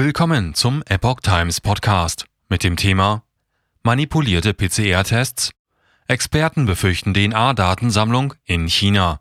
Willkommen 0.00 0.54
zum 0.54 0.84
Epoch 0.86 1.18
Times 1.22 1.60
Podcast 1.60 2.26
mit 2.48 2.62
dem 2.62 2.76
Thema 2.76 3.24
Manipulierte 3.82 4.54
PCR-Tests. 4.54 5.50
Experten 6.06 6.66
befürchten 6.66 7.14
DNA-Datensammlung 7.14 8.34
in 8.44 8.68
China. 8.68 9.20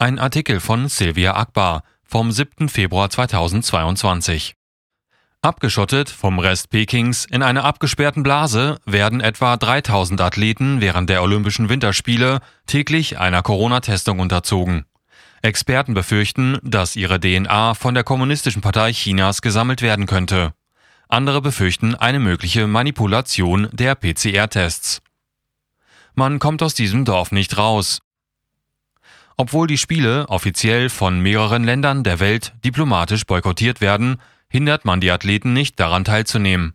Ein 0.00 0.18
Artikel 0.18 0.58
von 0.58 0.88
Sylvia 0.88 1.36
Akbar 1.36 1.84
vom 2.02 2.32
7. 2.32 2.68
Februar 2.68 3.08
2022. 3.08 4.56
Abgeschottet 5.42 6.10
vom 6.10 6.40
Rest 6.40 6.70
Pekings 6.70 7.24
in 7.24 7.44
einer 7.44 7.62
abgesperrten 7.62 8.24
Blase 8.24 8.80
werden 8.84 9.20
etwa 9.20 9.56
3000 9.56 10.20
Athleten 10.20 10.80
während 10.80 11.08
der 11.08 11.22
Olympischen 11.22 11.68
Winterspiele 11.68 12.40
täglich 12.66 13.20
einer 13.20 13.42
Corona-Testung 13.42 14.18
unterzogen. 14.18 14.86
Experten 15.42 15.94
befürchten, 15.94 16.58
dass 16.62 16.96
ihre 16.96 17.20
DNA 17.20 17.74
von 17.74 17.94
der 17.94 18.04
Kommunistischen 18.04 18.62
Partei 18.62 18.92
Chinas 18.92 19.42
gesammelt 19.42 19.82
werden 19.82 20.06
könnte. 20.06 20.52
Andere 21.08 21.40
befürchten 21.40 21.94
eine 21.94 22.18
mögliche 22.18 22.66
Manipulation 22.66 23.68
der 23.72 23.94
PCR-Tests. 23.94 25.02
Man 26.14 26.38
kommt 26.38 26.62
aus 26.62 26.74
diesem 26.74 27.04
Dorf 27.04 27.30
nicht 27.30 27.58
raus. 27.58 28.00
Obwohl 29.36 29.66
die 29.66 29.78
Spiele 29.78 30.28
offiziell 30.28 30.88
von 30.88 31.20
mehreren 31.20 31.62
Ländern 31.62 32.02
der 32.02 32.20
Welt 32.20 32.54
diplomatisch 32.64 33.26
boykottiert 33.26 33.80
werden, 33.80 34.16
hindert 34.48 34.84
man 34.84 35.00
die 35.00 35.10
Athleten 35.10 35.52
nicht 35.52 35.78
daran 35.78 36.04
teilzunehmen. 36.04 36.74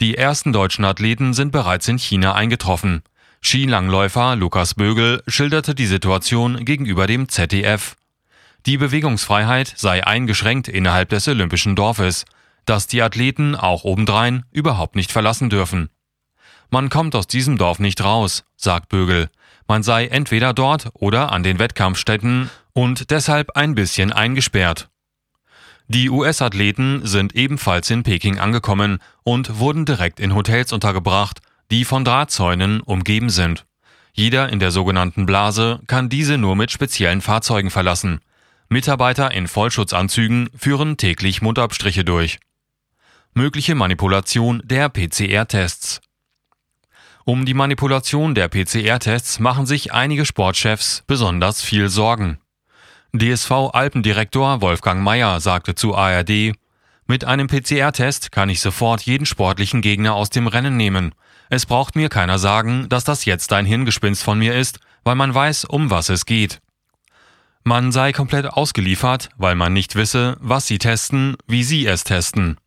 Die 0.00 0.16
ersten 0.16 0.52
deutschen 0.52 0.84
Athleten 0.84 1.34
sind 1.34 1.52
bereits 1.52 1.86
in 1.86 1.98
China 1.98 2.34
eingetroffen. 2.34 3.02
Skilangläufer 3.46 4.36
Lukas 4.36 4.72
Bögel 4.74 5.22
schilderte 5.28 5.74
die 5.74 5.86
Situation 5.86 6.64
gegenüber 6.64 7.06
dem 7.06 7.28
ZDF. 7.28 7.94
Die 8.64 8.78
Bewegungsfreiheit 8.78 9.74
sei 9.76 10.04
eingeschränkt 10.04 10.66
innerhalb 10.66 11.10
des 11.10 11.28
Olympischen 11.28 11.76
Dorfes, 11.76 12.24
das 12.64 12.86
die 12.86 13.02
Athleten 13.02 13.54
auch 13.54 13.84
obendrein 13.84 14.44
überhaupt 14.50 14.96
nicht 14.96 15.12
verlassen 15.12 15.50
dürfen. 15.50 15.90
Man 16.70 16.88
kommt 16.88 17.14
aus 17.14 17.26
diesem 17.26 17.58
Dorf 17.58 17.78
nicht 17.78 18.02
raus, 18.02 18.44
sagt 18.56 18.88
Bögel. 18.88 19.28
Man 19.68 19.82
sei 19.82 20.06
entweder 20.06 20.54
dort 20.54 20.88
oder 20.94 21.30
an 21.30 21.42
den 21.42 21.58
Wettkampfstätten 21.58 22.48
und 22.72 23.10
deshalb 23.10 23.56
ein 23.56 23.74
bisschen 23.74 24.10
eingesperrt. 24.10 24.88
Die 25.86 26.08
US-Athleten 26.08 27.04
sind 27.04 27.34
ebenfalls 27.34 27.90
in 27.90 28.04
Peking 28.04 28.38
angekommen 28.38 29.00
und 29.22 29.58
wurden 29.58 29.84
direkt 29.84 30.18
in 30.18 30.34
Hotels 30.34 30.72
untergebracht, 30.72 31.42
die 31.70 31.84
von 31.84 32.04
Drahtzäunen 32.04 32.80
umgeben 32.80 33.30
sind. 33.30 33.66
Jeder 34.12 34.48
in 34.48 34.60
der 34.60 34.70
sogenannten 34.70 35.26
Blase 35.26 35.80
kann 35.86 36.08
diese 36.08 36.38
nur 36.38 36.56
mit 36.56 36.70
speziellen 36.70 37.20
Fahrzeugen 37.20 37.70
verlassen. 37.70 38.20
Mitarbeiter 38.68 39.32
in 39.32 39.48
Vollschutzanzügen 39.48 40.50
führen 40.56 40.96
täglich 40.96 41.42
Mundabstriche 41.42 42.04
durch. 42.04 42.38
Mögliche 43.34 43.74
Manipulation 43.74 44.62
der 44.64 44.88
PCR-Tests. 44.88 46.00
Um 47.24 47.46
die 47.46 47.54
Manipulation 47.54 48.34
der 48.34 48.48
PCR-Tests 48.48 49.40
machen 49.40 49.66
sich 49.66 49.92
einige 49.92 50.26
Sportchefs 50.26 51.02
besonders 51.06 51.62
viel 51.62 51.88
Sorgen. 51.88 52.38
DSV-Alpendirektor 53.14 54.60
Wolfgang 54.60 55.02
Mayer 55.02 55.40
sagte 55.40 55.74
zu 55.74 55.94
ARD, 55.94 56.52
mit 57.06 57.24
einem 57.24 57.48
PCR-Test 57.48 58.32
kann 58.32 58.48
ich 58.48 58.60
sofort 58.60 59.02
jeden 59.02 59.26
sportlichen 59.26 59.82
Gegner 59.82 60.14
aus 60.14 60.30
dem 60.30 60.46
Rennen 60.46 60.76
nehmen. 60.76 61.14
Es 61.50 61.66
braucht 61.66 61.96
mir 61.96 62.08
keiner 62.08 62.38
sagen, 62.38 62.88
dass 62.88 63.04
das 63.04 63.26
jetzt 63.26 63.52
ein 63.52 63.66
Hirngespinst 63.66 64.22
von 64.22 64.38
mir 64.38 64.54
ist, 64.54 64.80
weil 65.04 65.14
man 65.14 65.34
weiß, 65.34 65.66
um 65.66 65.90
was 65.90 66.08
es 66.08 66.24
geht. 66.24 66.60
Man 67.62 67.92
sei 67.92 68.12
komplett 68.12 68.46
ausgeliefert, 68.46 69.28
weil 69.36 69.54
man 69.54 69.72
nicht 69.72 69.96
wisse, 69.96 70.36
was 70.40 70.66
sie 70.66 70.78
testen, 70.78 71.36
wie 71.46 71.64
sie 71.64 71.86
es 71.86 72.04
testen. 72.04 72.58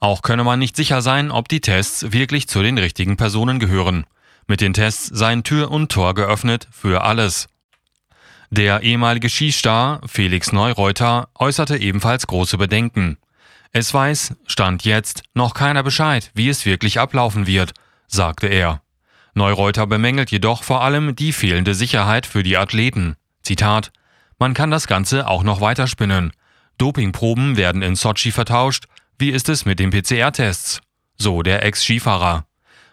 Auch 0.00 0.22
könne 0.22 0.44
man 0.44 0.58
nicht 0.58 0.76
sicher 0.76 1.00
sein, 1.00 1.30
ob 1.30 1.48
die 1.48 1.60
Tests 1.60 2.12
wirklich 2.12 2.48
zu 2.48 2.62
den 2.62 2.76
richtigen 2.78 3.16
Personen 3.16 3.58
gehören. 3.58 4.04
Mit 4.46 4.60
den 4.60 4.74
Tests 4.74 5.06
seien 5.06 5.44
Tür 5.44 5.70
und 5.70 5.90
Tor 5.90 6.14
geöffnet 6.14 6.68
für 6.70 7.04
alles. 7.04 7.48
Der 8.50 8.82
ehemalige 8.82 9.30
Skistar 9.30 10.00
Felix 10.06 10.52
Neureuter 10.52 11.28
äußerte 11.34 11.78
ebenfalls 11.78 12.26
große 12.26 12.58
Bedenken. 12.58 13.16
Es 13.76 13.92
weiß, 13.92 14.36
stand 14.46 14.84
jetzt, 14.84 15.24
noch 15.34 15.52
keiner 15.52 15.82
Bescheid, 15.82 16.30
wie 16.32 16.48
es 16.48 16.64
wirklich 16.64 17.00
ablaufen 17.00 17.48
wird, 17.48 17.72
sagte 18.06 18.46
er. 18.46 18.82
Neureuter 19.34 19.88
bemängelt 19.88 20.30
jedoch 20.30 20.62
vor 20.62 20.82
allem 20.82 21.16
die 21.16 21.32
fehlende 21.32 21.74
Sicherheit 21.74 22.24
für 22.24 22.44
die 22.44 22.56
Athleten. 22.56 23.16
Zitat 23.42 23.90
Man 24.38 24.54
kann 24.54 24.70
das 24.70 24.86
Ganze 24.86 25.26
auch 25.26 25.42
noch 25.42 25.60
weiterspinnen. 25.60 26.32
Dopingproben 26.78 27.56
werden 27.56 27.82
in 27.82 27.96
Sochi 27.96 28.30
vertauscht. 28.30 28.84
Wie 29.18 29.30
ist 29.30 29.48
es 29.48 29.64
mit 29.64 29.80
den 29.80 29.90
PCR-Tests? 29.90 30.80
So 31.16 31.42
der 31.42 31.64
Ex-Skifahrer. 31.64 32.46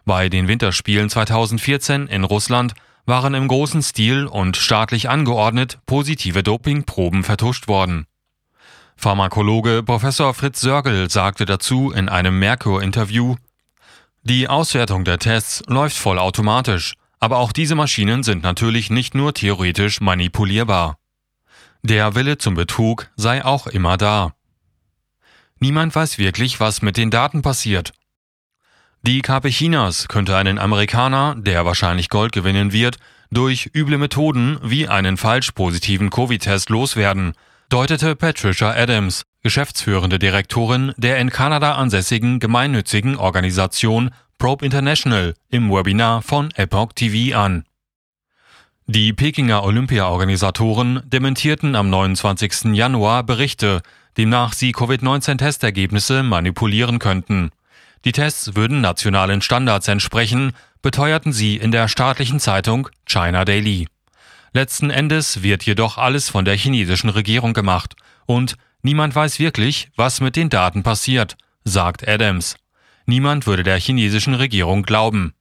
Bei 0.06 0.30
den 0.30 0.48
Winterspielen 0.48 1.12
2014 1.12 2.08
in 2.08 2.24
Russland 2.24 2.74
waren 3.06 3.36
im 3.36 3.48
großen 3.48 3.84
Stil 3.84 4.26
und 4.26 4.58
staatlich 4.58 5.10
angeordnet 5.10 5.78
positive 5.86 6.42
Dopingproben 6.42 7.24
vertuscht 7.24 7.68
worden. 7.68 8.08
Pharmakologe 9.02 9.82
Professor 9.82 10.32
Fritz 10.36 10.62
Sörgel 10.62 11.10
sagte 11.10 11.46
dazu 11.46 11.90
in 11.92 12.08
einem 12.08 12.38
Merkur-Interview, 12.38 13.36
die 14.22 14.48
Auswertung 14.48 15.06
der 15.06 15.18
Tests 15.18 15.64
läuft 15.66 15.98
vollautomatisch, 15.98 16.94
aber 17.20 17.40
auch 17.40 17.52
diese 17.52 17.74
Maschinen 17.74 18.22
sind 18.22 18.44
natürlich 18.44 18.92
nicht 18.92 19.16
nur 19.16 19.34
theoretisch 19.34 20.02
manipulierbar. 20.02 21.00
Der 21.82 22.14
Wille 22.14 22.38
zum 22.38 22.54
Betrug 22.54 23.10
sei 23.16 23.44
auch 23.44 23.66
immer 23.66 23.98
da. 23.98 24.34
Niemand 25.60 25.96
weiß 25.96 26.20
wirklich, 26.20 26.60
was 26.60 26.84
mit 26.84 26.96
den 26.96 27.10
Daten 27.10 27.42
passiert. 27.42 27.94
Die 29.02 29.24
KP 29.24 29.50
Chinas 29.50 30.10
könnte 30.10 30.38
einen 30.38 30.60
Amerikaner, 30.60 31.34
der 31.40 31.66
wahrscheinlich 31.66 32.10
Gold 32.10 32.34
gewinnen 32.34 32.72
wird, 32.72 33.00
durch 33.32 33.72
üble 33.74 33.98
Methoden 33.98 34.60
wie 34.62 34.88
einen 34.88 35.18
falsch 35.18 35.54
positiven 35.54 36.12
Covid-Test 36.12 36.70
loswerden, 36.70 37.34
deutete 37.72 38.18
Patricia 38.18 38.72
Adams, 38.72 39.24
geschäftsführende 39.44 40.20
Direktorin 40.20 40.94
der 40.98 41.20
in 41.20 41.30
Kanada 41.30 41.76
ansässigen 41.76 42.40
gemeinnützigen 42.40 43.16
Organisation 43.16 44.12
Probe 44.38 44.66
International 44.66 45.36
im 45.50 45.72
Webinar 45.72 46.22
von 46.22 46.52
Epoch 46.56 46.92
TV 46.94 47.38
an. 47.38 47.64
Die 48.88 49.14
Pekinger 49.14 49.64
Olympia-Organisatoren 49.64 51.02
dementierten 51.06 51.76
am 51.76 51.90
29. 51.90 52.74
Januar 52.74 53.24
Berichte, 53.24 53.82
demnach 54.18 54.52
sie 54.52 54.74
Covid-19-Testergebnisse 54.74 56.24
manipulieren 56.24 57.00
könnten. 57.00 57.52
Die 58.04 58.12
Tests 58.12 58.56
würden 58.56 58.82
nationalen 58.82 59.42
Standards 59.42 59.88
entsprechen, 59.88 60.52
beteuerten 60.82 61.32
sie 61.32 61.56
in 61.56 61.72
der 61.72 61.88
staatlichen 61.88 62.42
Zeitung 62.42 62.90
China 63.06 63.46
Daily. 63.46 63.88
Letzten 64.54 64.90
Endes 64.90 65.44
wird 65.44 65.64
jedoch 65.64 65.98
alles 65.98 66.30
von 66.30 66.44
der 66.44 66.58
chinesischen 66.58 67.10
Regierung 67.10 67.54
gemacht 67.54 67.96
und 68.26 68.58
niemand 68.82 69.16
weiß 69.16 69.40
wirklich, 69.40 69.90
was 69.96 70.20
mit 70.20 70.36
den 70.36 70.50
Daten 70.50 70.84
passiert, 70.84 71.38
sagt 71.64 72.06
Adams. 72.08 72.58
Niemand 73.06 73.48
würde 73.48 73.64
der 73.64 73.80
chinesischen 73.80 74.34
Regierung 74.34 74.84
glauben. 74.84 75.34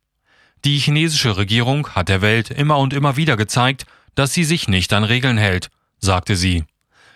Die 0.65 0.79
chinesische 0.79 1.37
Regierung 1.37 1.89
hat 1.89 2.09
der 2.09 2.23
Welt 2.23 2.51
immer 2.51 2.79
und 2.79 2.93
immer 2.93 3.17
wieder 3.17 3.37
gezeigt, 3.37 3.85
dass 4.15 4.33
sie 4.33 4.45
sich 4.45 4.69
nicht 4.69 4.93
an 4.93 5.05
Regeln 5.05 5.39
hält, 5.39 5.71
sagte 5.99 6.37
sie. 6.37 6.65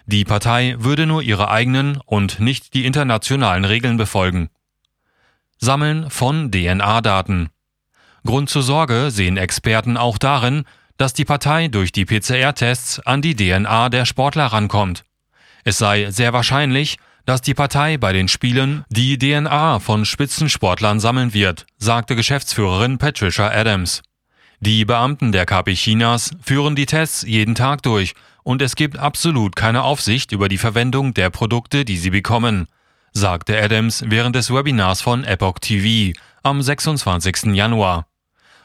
Die 0.06 0.24
Partei 0.24 0.74
würde 0.78 1.06
nur 1.06 1.22
ihre 1.22 1.48
eigenen 1.48 2.00
und 2.06 2.40
nicht 2.40 2.74
die 2.74 2.86
internationalen 2.86 3.64
Regeln 3.64 3.96
befolgen. 3.96 4.50
Sammeln 5.58 6.10
von 6.10 6.50
DNA-Daten. 6.50 7.50
Grund 8.26 8.50
zur 8.50 8.62
Sorge 8.62 9.10
sehen 9.10 9.36
Experten 9.36 9.96
auch 9.96 10.18
darin, 10.18 10.64
dass 10.96 11.12
die 11.12 11.24
Partei 11.24 11.68
durch 11.68 11.92
die 11.92 12.04
PCR-Tests 12.04 13.00
an 13.00 13.22
die 13.22 13.34
DNA 13.34 13.88
der 13.88 14.04
Sportler 14.04 14.46
rankommt. 14.46 15.04
Es 15.64 15.78
sei 15.78 16.10
sehr 16.10 16.32
wahrscheinlich, 16.32 16.98
dass 17.26 17.40
die 17.40 17.54
Partei 17.54 17.96
bei 17.96 18.12
den 18.12 18.28
Spielen 18.28 18.84
die 18.90 19.18
DNA 19.18 19.80
von 19.80 20.04
Spitzensportlern 20.04 21.00
sammeln 21.00 21.32
wird, 21.32 21.66
sagte 21.78 22.16
Geschäftsführerin 22.16 22.98
Patricia 22.98 23.50
Adams. 23.50 24.02
Die 24.60 24.84
Beamten 24.84 25.32
der 25.32 25.46
KP 25.46 25.74
Chinas 25.74 26.30
führen 26.42 26.76
die 26.76 26.86
Tests 26.86 27.22
jeden 27.22 27.54
Tag 27.54 27.82
durch 27.82 28.14
und 28.42 28.62
es 28.62 28.76
gibt 28.76 28.98
absolut 28.98 29.56
keine 29.56 29.82
Aufsicht 29.82 30.32
über 30.32 30.48
die 30.48 30.58
Verwendung 30.58 31.14
der 31.14 31.30
Produkte, 31.30 31.84
die 31.84 31.96
sie 31.96 32.10
bekommen, 32.10 32.66
sagte 33.12 33.60
Adams 33.60 34.04
während 34.06 34.36
des 34.36 34.52
Webinars 34.52 35.00
von 35.00 35.24
Epoch 35.24 35.58
TV 35.60 36.18
am 36.42 36.60
26. 36.60 37.54
Januar. 37.54 38.06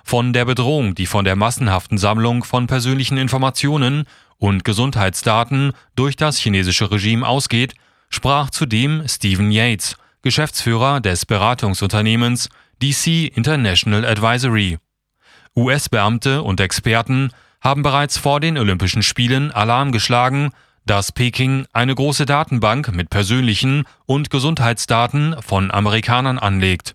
Von 0.04 0.34
der 0.34 0.46
Bedrohung, 0.46 0.96
die 0.96 1.06
von 1.06 1.26
der 1.26 1.36
massenhaften 1.36 1.98
Sammlung 1.98 2.44
von 2.44 2.68
persönlichen 2.68 3.18
Informationen 3.18 4.06
und 4.38 4.64
Gesundheitsdaten 4.64 5.74
durch 5.96 6.16
das 6.16 6.38
chinesische 6.38 6.92
Regime 6.92 7.28
ausgeht, 7.28 7.76
sprach 8.10 8.50
zudem 8.50 9.08
Stephen 9.08 9.52
Yates, 9.52 9.98
Geschäftsführer 10.22 11.00
des 11.00 11.26
Beratungsunternehmens 11.26 12.50
DC 12.82 13.28
International 13.36 14.06
Advisory. 14.06 14.78
US-Beamte 15.56 16.42
und 16.42 16.60
Experten 16.60 17.32
haben 17.62 17.84
bereits 17.84 18.18
vor 18.18 18.40
den 18.40 18.58
Olympischen 18.58 19.04
Spielen 19.04 19.52
Alarm 19.52 19.92
geschlagen, 19.92 20.52
dass 20.86 21.12
Peking 21.12 21.66
eine 21.74 21.94
große 21.94 22.26
Datenbank 22.26 22.94
mit 22.94 23.10
persönlichen 23.10 23.84
und 24.06 24.30
Gesundheitsdaten 24.30 25.36
von 25.42 25.72
Amerikanern 25.72 26.40
anlegt. 26.40 26.94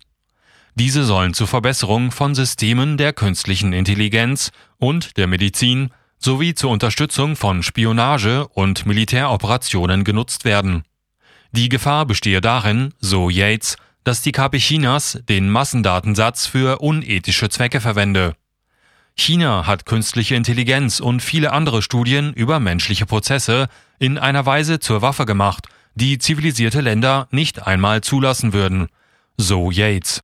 Diese 0.77 1.05
sollen 1.05 1.33
zur 1.33 1.47
Verbesserung 1.47 2.11
von 2.11 2.35
Systemen 2.35 2.97
der 2.97 3.13
künstlichen 3.13 3.71
Intelligenz 3.71 4.51
und 4.77 5.15
der 5.15 5.25
Medizin 5.25 5.89
sowie 6.19 6.53
zur 6.53 6.69
Unterstützung 6.71 7.37
von 7.37 7.63
Spionage 7.63 8.45
und 8.49 8.85
Militäroperationen 8.85 10.03
genutzt 10.03 10.43
werden. 10.43 10.83
Die 11.53 11.69
Gefahr 11.69 12.05
bestehe 12.05 12.41
darin, 12.41 12.93
so 12.99 13.29
Yates, 13.29 13.77
dass 14.03 14.21
die 14.21 14.33
KP 14.33 14.57
Chinas 14.57 15.17
den 15.29 15.49
Massendatensatz 15.49 16.45
für 16.45 16.79
unethische 16.79 17.47
Zwecke 17.47 17.79
verwende. 17.79 18.35
China 19.15 19.65
hat 19.65 19.85
künstliche 19.85 20.35
Intelligenz 20.35 20.99
und 20.99 21.21
viele 21.21 21.53
andere 21.53 21.81
Studien 21.81 22.33
über 22.33 22.59
menschliche 22.59 23.05
Prozesse 23.05 23.69
in 23.97 24.17
einer 24.17 24.45
Weise 24.45 24.81
zur 24.81 25.01
Waffe 25.01 25.25
gemacht, 25.25 25.67
die 25.93 26.17
zivilisierte 26.17 26.81
Länder 26.81 27.29
nicht 27.31 27.65
einmal 27.65 28.01
zulassen 28.01 28.51
würden, 28.51 28.89
so 29.37 29.71
Yates. 29.71 30.19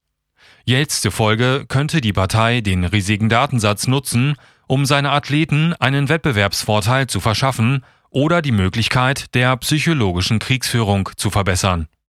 Yates 0.66 1.02
zufolge 1.02 1.66
könnte 1.68 2.02
die 2.02 2.14
Partei 2.14 2.62
den 2.62 2.84
riesigen 2.84 3.30
Datensatz 3.30 3.88
nutzen, 3.88 4.36
um 4.68 4.86
seine 4.86 5.12
Athleten 5.12 5.74
einen 5.80 6.10
Wettbewerbsvorteil 6.10 7.08
zu 7.08 7.20
verschaffen 7.20 7.84
oder 8.10 8.42
die 8.42 8.52
Möglichkeit 8.52 9.34
der 9.34 9.56
psychologischen 9.58 10.40
Kriegsführung 10.40 11.10
zu 11.16 11.30
verbessern 11.30 11.88